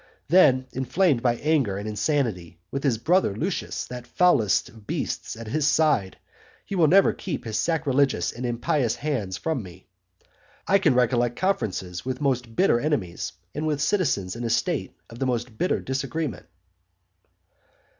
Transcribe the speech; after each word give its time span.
Then, 0.29 0.65
inflamed 0.73 1.21
by 1.21 1.35
anger 1.35 1.77
and 1.77 1.87
insanity, 1.87 2.57
with 2.71 2.83
his 2.83 2.97
brother 2.97 3.35
Lucius, 3.35 3.85
that 3.85 4.07
foulest 4.07 4.67
of 4.69 4.87
beasts, 4.87 5.35
at 5.35 5.45
his 5.45 5.67
side, 5.67 6.17
he 6.65 6.73
will 6.75 6.87
never 6.87 7.13
keep 7.13 7.45
his 7.45 7.59
sacrilegious 7.59 8.31
and 8.31 8.43
impious 8.43 8.95
hands 8.95 9.37
from 9.37 9.61
me. 9.61 9.85
I 10.67 10.79
can 10.79 10.95
recollect 10.95 11.35
conferences 11.35 12.03
with 12.03 12.19
most 12.19 12.55
bitter 12.55 12.79
enemies, 12.79 13.33
and 13.53 13.67
with 13.67 13.79
citizens 13.79 14.35
in 14.35 14.43
a 14.43 14.49
state 14.49 14.97
of 15.07 15.19
the 15.19 15.27
most 15.27 15.55
bitter 15.55 15.79
disagreement. 15.79 16.47